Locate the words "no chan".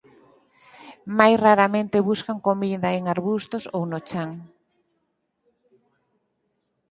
3.91-4.29